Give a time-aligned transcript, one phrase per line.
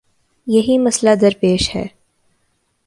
[0.47, 1.85] یہی مسئلہ درپیش ہے۔